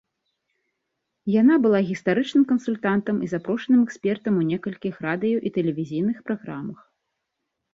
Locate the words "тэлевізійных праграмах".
5.59-6.79